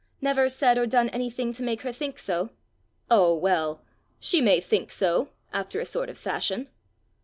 never 0.19 0.49
said 0.49 0.79
or 0.79 0.87
done 0.87 1.09
anything 1.09 1.53
to 1.53 1.61
make 1.61 1.83
her 1.83 1.91
think 1.91 2.17
so?" 2.17 2.49
"Oh, 3.11 3.35
well! 3.35 3.83
she 4.19 4.41
may 4.41 4.59
think 4.59 4.89
so 4.89 5.29
after 5.53 5.79
a 5.79 5.85
sort 5.85 6.09
of 6.09 6.17
a 6.17 6.19
fashion!" 6.19 6.69